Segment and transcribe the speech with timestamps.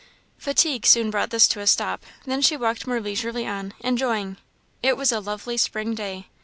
[0.39, 4.37] Fatigue soon brought this to a stop; then she walked more leisurely on, enjoying.
[4.81, 6.25] It was a lovely spring day.